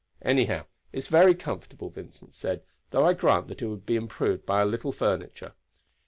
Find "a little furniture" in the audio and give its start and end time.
4.63-5.53